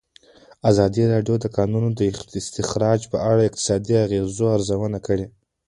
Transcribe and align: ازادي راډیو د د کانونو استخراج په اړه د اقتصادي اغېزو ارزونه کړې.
ازادي 0.69 1.03
راډیو 1.13 1.35
د 1.39 1.43
د 1.43 1.47
کانونو 1.57 1.87
استخراج 2.41 3.01
په 3.11 3.17
اړه 3.29 3.37
د 3.39 3.47
اقتصادي 3.49 3.93
اغېزو 4.05 4.45
ارزونه 4.55 4.99
کړې. 5.07 5.25